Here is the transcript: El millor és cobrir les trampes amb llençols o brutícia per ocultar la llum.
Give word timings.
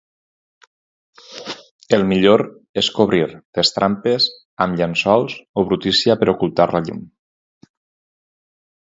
El 1.97 2.05
millor 2.13 2.43
és 2.83 2.89
cobrir 2.97 3.21
les 3.35 3.73
trampes 3.77 4.27
amb 4.67 4.83
llençols 4.83 5.39
o 5.63 5.69
brutícia 5.71 6.21
per 6.23 6.33
ocultar 6.37 6.71
la 6.79 6.87
llum. 6.89 7.09